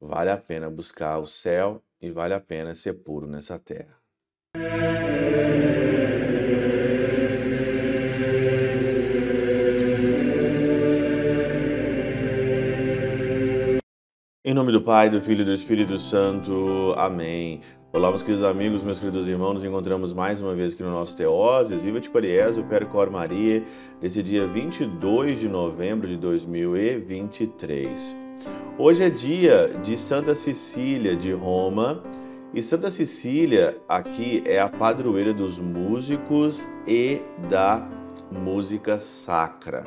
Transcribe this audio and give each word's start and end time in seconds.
vale 0.00 0.30
a 0.30 0.36
pena 0.36 0.70
buscar 0.70 1.18
o 1.18 1.26
céu 1.26 1.82
e 2.00 2.10
vale 2.10 2.32
a 2.32 2.40
pena 2.40 2.74
ser 2.74 2.94
puro 2.94 3.26
nessa 3.26 3.58
terra. 3.58 4.00
Em 14.42 14.54
nome 14.54 14.72
do 14.72 14.82
Pai, 14.82 15.10
do 15.10 15.20
Filho 15.20 15.42
e 15.42 15.44
do 15.44 15.52
Espírito 15.52 15.98
Santo. 15.98 16.94
Amém. 16.96 17.60
Olá, 17.92 18.08
meus 18.08 18.22
queridos 18.22 18.44
amigos, 18.44 18.82
meus 18.82 18.98
queridos 18.98 19.28
irmãos, 19.28 19.54
nos 19.54 19.64
encontramos 19.64 20.12
mais 20.12 20.40
uma 20.40 20.54
vez 20.54 20.72
aqui 20.72 20.82
no 20.82 20.90
nosso 20.90 21.16
Teoses, 21.16 21.82
Viva 21.82 22.00
de 22.00 22.08
Coriés, 22.08 22.56
o 22.56 22.64
Percor 22.64 23.10
Maria, 23.10 23.62
desse 24.00 24.22
dia 24.22 24.46
22 24.46 25.40
de 25.40 25.48
novembro 25.48 26.08
de 26.08 26.16
2023. 26.16 28.29
Hoje 28.82 29.04
é 29.04 29.10
dia 29.10 29.68
de 29.82 29.98
Santa 29.98 30.34
Cecília 30.34 31.14
de 31.14 31.32
Roma, 31.32 32.02
e 32.54 32.62
Santa 32.62 32.90
Cecília 32.90 33.76
aqui 33.86 34.42
é 34.46 34.58
a 34.58 34.70
padroeira 34.70 35.34
dos 35.34 35.58
músicos 35.58 36.66
e 36.86 37.20
da 37.50 37.86
música 38.32 38.98
sacra. 38.98 39.86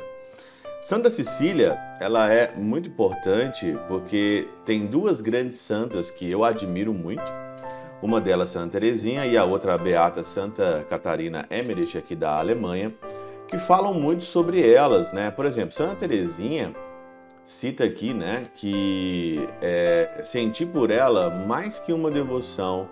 Santa 0.80 1.10
Cecília, 1.10 1.76
ela 2.00 2.32
é 2.32 2.54
muito 2.54 2.88
importante 2.88 3.76
porque 3.88 4.46
tem 4.64 4.86
duas 4.86 5.20
grandes 5.20 5.58
santas 5.58 6.08
que 6.08 6.30
eu 6.30 6.44
admiro 6.44 6.94
muito, 6.94 7.24
uma 8.00 8.20
delas 8.20 8.50
Santa 8.50 8.78
Teresinha 8.78 9.26
e 9.26 9.36
a 9.36 9.44
outra 9.44 9.74
a 9.74 9.78
beata 9.78 10.22
Santa 10.22 10.86
Catarina 10.88 11.44
Emmerich 11.50 11.98
aqui 11.98 12.14
da 12.14 12.38
Alemanha, 12.38 12.94
que 13.48 13.58
falam 13.58 13.92
muito 13.92 14.22
sobre 14.22 14.64
elas, 14.64 15.12
né? 15.12 15.32
Por 15.32 15.46
exemplo, 15.46 15.72
Santa 15.72 15.96
Teresinha 15.96 16.72
cita 17.44 17.84
aqui, 17.84 18.14
né, 18.14 18.46
que 18.54 19.46
é, 19.60 20.20
senti 20.22 20.64
por 20.64 20.90
ela 20.90 21.30
mais 21.30 21.78
que 21.78 21.92
uma 21.92 22.10
devoção, 22.10 22.88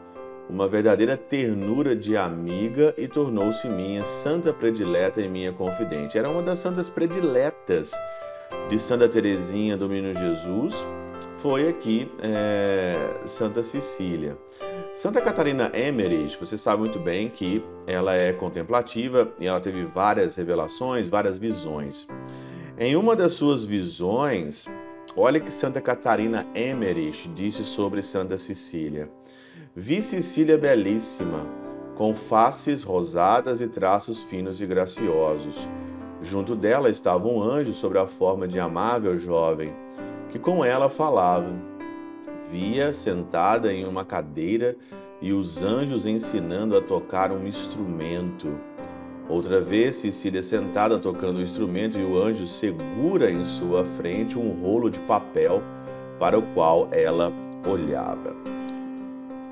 uma 0.48 0.68
verdadeira 0.68 1.16
ternura 1.16 1.96
de 1.96 2.16
amiga 2.16 2.94
e 2.98 3.08
tornou-se 3.08 3.66
minha 3.68 4.04
santa 4.04 4.52
predileta 4.52 5.20
e 5.20 5.28
minha 5.28 5.52
confidente. 5.52 6.18
Era 6.18 6.28
uma 6.28 6.42
das 6.42 6.58
santas 6.58 6.88
prediletas 6.88 7.92
de 8.68 8.78
Santa 8.78 9.08
Teresinha 9.08 9.76
do 9.76 9.88
Menino 9.88 10.12
Jesus, 10.12 10.86
foi 11.38 11.68
aqui 11.68 12.10
é, 12.22 13.20
Santa 13.26 13.62
Cecília. 13.62 14.36
Santa 14.92 15.20
Catarina 15.20 15.72
Emmerich, 15.74 16.36
você 16.38 16.58
sabe 16.58 16.80
muito 16.80 16.98
bem 17.00 17.28
que 17.28 17.64
ela 17.86 18.14
é 18.14 18.32
contemplativa 18.32 19.32
e 19.40 19.46
ela 19.46 19.58
teve 19.58 19.84
várias 19.84 20.36
revelações, 20.36 21.08
várias 21.08 21.38
visões. 21.38 22.06
Em 22.78 22.96
uma 22.96 23.14
das 23.14 23.34
suas 23.34 23.66
visões, 23.66 24.66
olha 25.14 25.38
que 25.38 25.50
Santa 25.50 25.80
Catarina 25.80 26.46
Emmerich 26.54 27.28
disse 27.28 27.64
sobre 27.64 28.02
Santa 28.02 28.38
Cecília. 28.38 29.10
Vi 29.76 30.02
Cecília 30.02 30.56
belíssima, 30.56 31.46
com 31.94 32.14
faces 32.14 32.82
rosadas 32.82 33.60
e 33.60 33.68
traços 33.68 34.22
finos 34.22 34.60
e 34.62 34.66
graciosos. 34.66 35.68
Junto 36.22 36.56
dela 36.56 36.88
estava 36.88 37.28
um 37.28 37.42
anjo 37.42 37.74
sobre 37.74 37.98
a 37.98 38.06
forma 38.06 38.48
de 38.48 38.58
amável 38.58 39.18
jovem, 39.18 39.74
que 40.30 40.38
com 40.38 40.64
ela 40.64 40.88
falava 40.88 41.52
via 42.50 42.92
sentada 42.92 43.72
em 43.72 43.86
uma 43.86 44.04
cadeira 44.04 44.76
e 45.20 45.32
os 45.32 45.62
anjos 45.62 46.06
ensinando 46.06 46.76
a 46.76 46.80
tocar 46.80 47.32
um 47.32 47.46
instrumento. 47.46 48.48
Outra 49.28 49.60
vez, 49.60 49.96
Cecília 49.96 50.42
sentada 50.42 50.98
tocando 50.98 51.38
o 51.38 51.42
instrumento 51.42 51.98
e 51.98 52.04
o 52.04 52.20
anjo 52.20 52.46
segura 52.46 53.30
em 53.30 53.44
sua 53.44 53.84
frente 53.84 54.38
um 54.38 54.50
rolo 54.60 54.90
de 54.90 55.00
papel 55.00 55.62
para 56.18 56.38
o 56.38 56.42
qual 56.54 56.88
ela 56.90 57.32
olhava. 57.66 58.34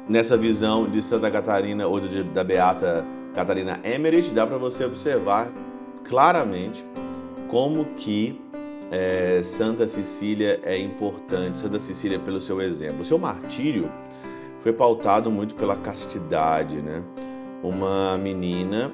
Nessa 0.08 0.36
visão 0.36 0.88
de 0.88 1.00
Santa 1.00 1.30
Catarina 1.30 1.86
ou 1.86 2.00
de, 2.00 2.22
da 2.24 2.42
Beata 2.42 3.06
Catarina 3.34 3.80
Emmerich, 3.84 4.30
dá 4.30 4.46
para 4.46 4.58
você 4.58 4.84
observar 4.84 5.52
claramente 6.04 6.84
como 7.48 7.84
que 7.96 8.40
é, 8.90 9.40
Santa 9.42 9.86
Cecília 9.86 10.60
é 10.64 10.76
importante, 10.76 11.58
Santa 11.58 11.78
Cecília 11.78 12.18
pelo 12.18 12.40
seu 12.40 12.60
exemplo. 12.60 13.02
O 13.02 13.04
seu 13.04 13.18
martírio 13.18 13.90
foi 14.60 14.72
pautado 14.72 15.30
muito 15.30 15.54
pela 15.54 15.76
castidade, 15.76 16.82
né? 16.82 17.02
Uma 17.62 18.18
menina 18.18 18.92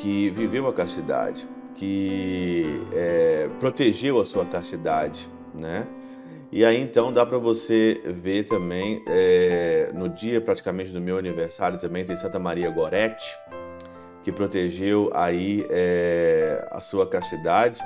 que 0.00 0.30
viveu 0.30 0.66
a 0.66 0.72
castidade, 0.72 1.46
que 1.74 2.82
é, 2.92 3.48
protegeu 3.58 4.20
a 4.20 4.24
sua 4.24 4.44
castidade, 4.44 5.28
né? 5.54 5.86
E 6.52 6.64
aí 6.64 6.80
então 6.80 7.12
dá 7.12 7.24
para 7.24 7.38
você 7.38 8.00
ver 8.04 8.44
também 8.44 9.04
é, 9.06 9.90
no 9.94 10.08
dia 10.08 10.40
praticamente 10.40 10.90
do 10.90 11.00
meu 11.00 11.16
aniversário 11.16 11.78
também 11.78 12.04
tem 12.04 12.16
Santa 12.16 12.40
Maria 12.40 12.68
Goretti 12.70 13.38
que 14.24 14.32
protegeu 14.32 15.10
aí 15.14 15.64
é, 15.70 16.66
a 16.70 16.80
sua 16.80 17.06
castidade 17.06 17.80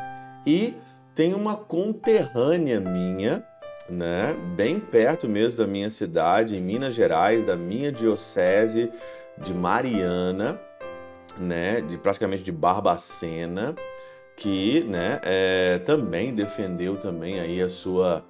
e 0.46 0.74
tem 1.14 1.32
uma 1.34 1.56
conterrânea 1.56 2.80
minha, 2.80 3.44
né, 3.88 4.34
bem 4.56 4.80
perto 4.80 5.28
mesmo 5.28 5.58
da 5.58 5.66
minha 5.66 5.90
cidade, 5.90 6.56
em 6.56 6.60
Minas 6.60 6.94
Gerais, 6.94 7.44
da 7.44 7.54
minha 7.54 7.92
diocese 7.92 8.90
de 9.38 9.54
Mariana, 9.54 10.60
né, 11.38 11.80
de 11.80 11.98
praticamente 11.98 12.42
de 12.42 12.52
Barbacena, 12.52 13.74
que, 14.36 14.82
né, 14.84 15.20
é, 15.22 15.78
também 15.78 16.34
defendeu 16.34 16.96
também 16.96 17.40
aí 17.40 17.60
a 17.60 17.68
sua 17.68 18.24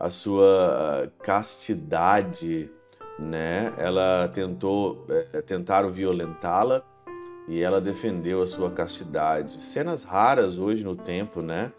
a 0.00 0.10
sua 0.10 1.12
castidade, 1.24 2.70
né? 3.18 3.72
Ela 3.76 4.28
tentou 4.28 5.04
é, 5.10 5.42
tentaram 5.42 5.90
violentá-la 5.90 6.84
e 7.48 7.60
ela 7.60 7.80
defendeu 7.80 8.40
a 8.40 8.46
sua 8.46 8.70
castidade. 8.70 9.60
Cenas 9.60 10.04
raras 10.04 10.56
hoje 10.56 10.84
no 10.84 10.94
tempo, 10.94 11.42
né? 11.42 11.72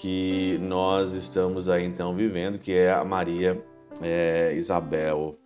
que 0.00 0.56
nós 0.62 1.12
estamos 1.12 1.68
aí 1.68 1.84
então 1.84 2.14
vivendo, 2.16 2.58
que 2.58 2.72
é 2.72 2.90
a 2.90 3.04
Maria 3.04 3.62
é, 4.00 4.54
Isabel. 4.56 5.38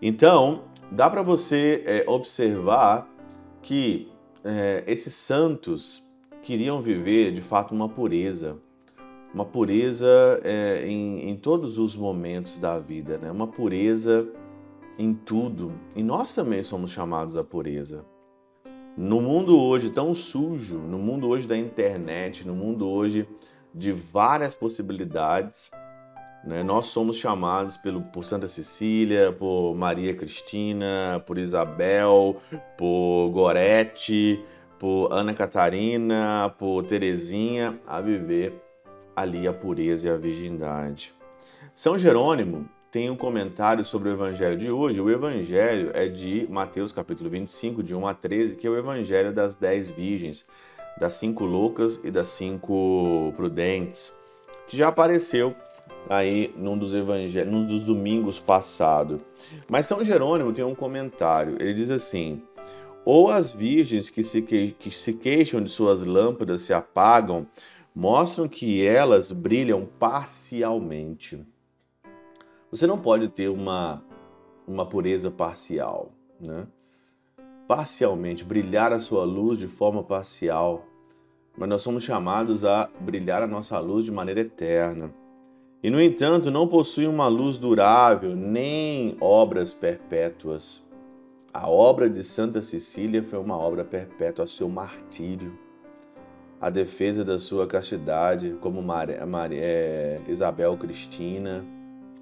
Então, 0.00 0.62
dá 0.92 1.10
para 1.10 1.22
você 1.22 1.82
é, 1.84 2.04
observar 2.06 3.09
que 3.62 4.08
é, 4.44 4.84
esses 4.86 5.14
santos 5.14 6.02
queriam 6.42 6.80
viver 6.80 7.32
de 7.32 7.40
fato 7.40 7.74
uma 7.74 7.88
pureza, 7.88 8.58
uma 9.32 9.44
pureza 9.44 10.40
é, 10.42 10.86
em, 10.86 11.30
em 11.30 11.36
todos 11.36 11.78
os 11.78 11.94
momentos 11.94 12.58
da 12.58 12.78
vida, 12.78 13.18
né? 13.18 13.30
uma 13.30 13.46
pureza 13.46 14.28
em 14.98 15.14
tudo. 15.14 15.72
E 15.94 16.02
nós 16.02 16.34
também 16.34 16.62
somos 16.62 16.90
chamados 16.90 17.36
à 17.36 17.44
pureza. 17.44 18.04
No 18.96 19.20
mundo 19.20 19.58
hoje 19.58 19.90
tão 19.90 20.12
sujo, 20.12 20.78
no 20.78 20.98
mundo 20.98 21.28
hoje 21.28 21.46
da 21.46 21.56
internet, 21.56 22.46
no 22.46 22.54
mundo 22.54 22.88
hoje 22.88 23.26
de 23.74 23.92
várias 23.92 24.54
possibilidades. 24.54 25.70
Né? 26.44 26.62
Nós 26.62 26.86
somos 26.86 27.16
chamados 27.16 27.76
pelo, 27.76 28.00
por 28.02 28.24
Santa 28.24 28.48
Cecília, 28.48 29.32
por 29.32 29.74
Maria 29.74 30.14
Cristina, 30.14 31.22
por 31.26 31.38
Isabel, 31.38 32.36
por 32.76 33.30
Gorete, 33.30 34.42
por 34.78 35.12
Ana 35.12 35.34
Catarina, 35.34 36.54
por 36.58 36.84
Terezinha, 36.84 37.78
a 37.86 38.00
viver 38.00 38.54
ali 39.14 39.46
a 39.46 39.52
pureza 39.52 40.06
e 40.06 40.10
a 40.10 40.16
virgindade. 40.16 41.14
São 41.74 41.98
Jerônimo 41.98 42.68
tem 42.90 43.08
um 43.08 43.16
comentário 43.16 43.84
sobre 43.84 44.08
o 44.08 44.12
evangelho 44.12 44.56
de 44.56 44.70
hoje. 44.70 45.00
O 45.00 45.10
evangelho 45.10 45.90
é 45.94 46.08
de 46.08 46.46
Mateus 46.50 46.92
capítulo 46.92 47.30
25, 47.30 47.82
de 47.82 47.94
1 47.94 48.06
a 48.06 48.14
13, 48.14 48.56
que 48.56 48.66
é 48.66 48.70
o 48.70 48.76
evangelho 48.76 49.32
das 49.32 49.54
dez 49.54 49.90
virgens 49.90 50.46
das 50.98 51.14
cinco 51.14 51.44
loucas 51.46 51.98
e 52.04 52.10
das 52.10 52.28
cinco 52.28 53.32
prudentes, 53.34 54.12
que 54.68 54.76
já 54.76 54.88
apareceu 54.88 55.56
aí 56.08 56.52
num 56.56 56.76
dos 56.76 56.92
evangelhos, 56.92 57.52
num 57.52 57.64
dos 57.64 57.82
domingos 57.82 58.40
passado. 58.40 59.20
Mas 59.68 59.86
São 59.86 60.04
Jerônimo 60.04 60.52
tem 60.52 60.64
um 60.64 60.74
comentário. 60.74 61.56
Ele 61.60 61.74
diz 61.74 61.90
assim: 61.90 62.42
ou 63.04 63.30
as 63.30 63.52
virgens 63.52 64.10
que 64.10 64.22
se, 64.22 64.42
que, 64.42 64.72
que 64.72 64.90
se 64.90 65.12
queixam 65.12 65.62
de 65.62 65.70
suas 65.70 66.04
lâmpadas 66.04 66.62
se 66.62 66.72
apagam, 66.72 67.46
mostram 67.94 68.48
que 68.48 68.86
elas 68.86 69.30
brilham 69.30 69.88
parcialmente. 69.98 71.44
Você 72.70 72.86
não 72.86 72.98
pode 72.98 73.28
ter 73.28 73.48
uma, 73.48 74.02
uma 74.66 74.86
pureza 74.86 75.30
parcial, 75.30 76.12
né? 76.40 76.66
Parcialmente, 77.66 78.44
brilhar 78.44 78.92
a 78.92 78.98
sua 78.98 79.24
luz 79.24 79.58
de 79.58 79.68
forma 79.68 80.02
parcial 80.02 80.86
mas 81.56 81.68
nós 81.68 81.82
somos 81.82 82.02
chamados 82.02 82.64
a 82.64 82.88
brilhar 83.00 83.42
a 83.42 83.46
nossa 83.46 83.78
luz 83.80 84.04
de 84.04 84.10
maneira 84.10 84.40
eterna. 84.40 85.12
E, 85.82 85.88
no 85.88 86.00
entanto, 86.00 86.50
não 86.50 86.68
possuem 86.68 87.06
uma 87.06 87.26
luz 87.26 87.56
durável 87.56 88.36
nem 88.36 89.16
obras 89.18 89.72
perpétuas. 89.72 90.82
A 91.52 91.70
obra 91.70 92.08
de 92.08 92.22
Santa 92.22 92.60
Cecília 92.60 93.22
foi 93.22 93.38
uma 93.38 93.56
obra 93.56 93.82
perpétua, 93.82 94.46
seu 94.46 94.68
martírio, 94.68 95.58
a 96.60 96.68
defesa 96.68 97.24
da 97.24 97.38
sua 97.38 97.66
castidade, 97.66 98.56
como 98.60 98.82
Maria, 98.82 99.24
Maria, 99.24 99.60
é, 99.62 100.20
Isabel 100.28 100.76
Cristina, 100.76 101.64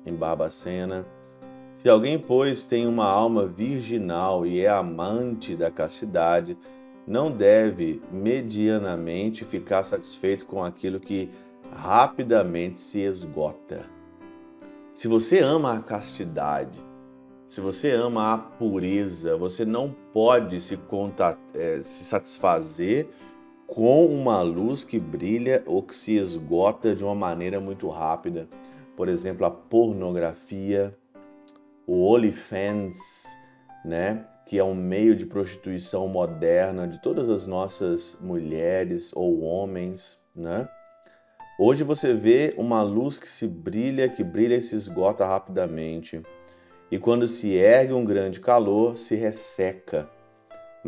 em 0.06 0.14
Barbacena. 0.14 1.04
Se 1.74 1.88
alguém, 1.88 2.16
pois, 2.16 2.64
tem 2.64 2.86
uma 2.86 3.06
alma 3.06 3.46
virginal 3.46 4.46
e 4.46 4.60
é 4.60 4.68
amante 4.68 5.56
da 5.56 5.70
castidade, 5.70 6.56
não 7.04 7.30
deve 7.30 8.00
medianamente 8.12 9.44
ficar 9.44 9.82
satisfeito 9.82 10.46
com 10.46 10.62
aquilo 10.62 11.00
que 11.00 11.30
rapidamente 11.72 12.80
se 12.80 13.00
esgota. 13.00 13.86
Se 14.94 15.06
você 15.06 15.40
ama 15.40 15.74
a 15.74 15.80
castidade, 15.80 16.80
se 17.48 17.60
você 17.60 17.92
ama 17.92 18.34
a 18.34 18.38
pureza, 18.38 19.36
você 19.36 19.64
não 19.64 19.94
pode 20.12 20.60
se, 20.60 20.78
é, 21.54 21.80
se 21.80 22.04
satisfazer 22.04 23.08
com 23.66 24.06
uma 24.06 24.42
luz 24.42 24.84
que 24.84 24.98
brilha 24.98 25.62
ou 25.66 25.82
que 25.82 25.94
se 25.94 26.16
esgota 26.16 26.94
de 26.94 27.04
uma 27.04 27.14
maneira 27.14 27.60
muito 27.60 27.88
rápida. 27.88 28.48
Por 28.96 29.08
exemplo, 29.08 29.46
a 29.46 29.50
pornografia, 29.50 30.96
o 31.86 32.12
OnlyFans, 32.12 33.24
né? 33.84 34.26
que 34.48 34.58
é 34.58 34.64
um 34.64 34.74
meio 34.74 35.14
de 35.14 35.26
prostituição 35.26 36.08
moderna 36.08 36.88
de 36.88 37.00
todas 37.02 37.28
as 37.28 37.46
nossas 37.46 38.16
mulheres 38.18 39.12
ou 39.14 39.42
homens, 39.42 40.18
né? 40.34 40.66
Hoje 41.58 41.82
você 41.82 42.14
vê 42.14 42.54
uma 42.56 42.82
luz 42.82 43.18
que 43.18 43.28
se 43.28 43.46
brilha, 43.46 44.08
que 44.08 44.22
brilha 44.22 44.54
e 44.54 44.62
se 44.62 44.76
esgota 44.76 45.26
rapidamente. 45.26 46.22
E 46.90 46.98
quando 46.98 47.26
se 47.26 47.54
ergue 47.54 47.92
um 47.92 48.04
grande 48.04 48.40
calor, 48.40 48.96
se 48.96 49.14
resseca 49.16 50.08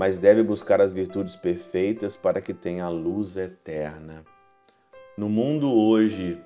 mas 0.01 0.19
deve 0.19 0.43
buscar 0.43 0.81
as 0.81 0.93
virtudes 0.93 1.37
perfeitas 1.37 2.17
para 2.17 2.41
que 2.41 2.55
tenha 2.55 2.85
a 2.85 2.89
luz 2.89 3.37
eterna. 3.37 4.25
No 5.17 5.29
mundo 5.29 5.73
hoje 5.73 6.41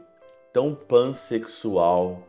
tão 0.53 0.75
pansexual, 0.75 2.27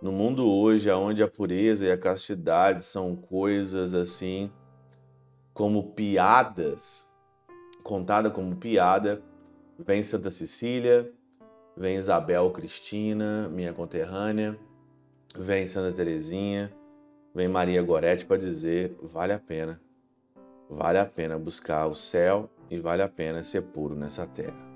no 0.00 0.10
mundo 0.10 0.48
hoje 0.48 0.90
onde 0.90 1.22
a 1.22 1.28
pureza 1.28 1.86
e 1.86 1.92
a 1.92 1.98
castidade 1.98 2.82
são 2.82 3.14
coisas 3.14 3.92
assim 3.94 4.50
como 5.52 5.92
piadas, 5.92 7.08
contada 7.82 8.30
como 8.30 8.56
piada, 8.56 9.22
vem 9.84 10.02
Santa 10.02 10.30
Cecília, 10.30 11.10
vem 11.76 11.96
Isabel 11.96 12.50
Cristina, 12.50 13.48
minha 13.48 13.72
conterrânea, 13.72 14.58
vem 15.36 15.66
Santa 15.66 15.94
Teresinha, 15.94 16.72
vem 17.34 17.48
Maria 17.48 17.82
Gorete 17.82 18.24
para 18.24 18.36
dizer 18.36 18.96
vale 19.02 19.32
a 19.32 19.38
pena 19.38 19.80
vale 20.70 20.98
a 20.98 21.04
pena 21.04 21.36
buscar 21.36 21.86
o 21.88 21.94
céu 21.94 22.48
e 22.70 22.78
vale 22.78 23.02
a 23.02 23.08
pena 23.08 23.42
ser 23.42 23.62
puro 23.62 23.96
nessa 23.96 24.24
terra. 24.26 24.70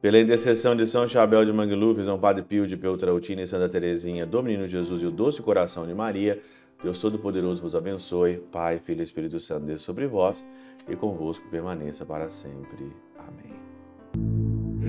Pela 0.00 0.18
intercessão 0.18 0.74
de 0.74 0.86
São 0.86 1.06
Chabel 1.06 1.44
de 1.44 1.52
Mangluf, 1.52 2.02
São 2.02 2.18
Padre 2.18 2.42
Pio 2.42 2.66
de 2.66 2.76
Peltrautina 2.76 3.42
e 3.42 3.46
Santa 3.46 3.68
Teresinha, 3.68 4.24
do 4.24 4.42
Menino 4.42 4.66
Jesus 4.66 5.02
e 5.02 5.06
o 5.06 5.10
Doce 5.10 5.42
Coração 5.42 5.86
de 5.86 5.92
Maria, 5.92 6.40
Deus 6.82 6.98
Todo-Poderoso 7.00 7.60
vos 7.60 7.74
abençoe, 7.74 8.38
Pai, 8.52 8.78
Filho 8.78 9.00
e 9.00 9.02
Espírito 9.02 9.40
Santo, 9.40 9.66
desça 9.66 9.84
sobre 9.84 10.06
vós 10.06 10.44
e 10.88 10.94
convosco 10.94 11.48
permaneça 11.50 12.06
para 12.06 12.30
sempre. 12.30 12.92
Amém. 13.18 13.67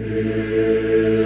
Amen. 0.01 1.18